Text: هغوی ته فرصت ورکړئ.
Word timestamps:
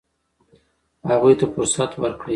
هغوی 1.09 1.33
ته 1.39 1.45
فرصت 1.53 1.91
ورکړئ. 2.01 2.29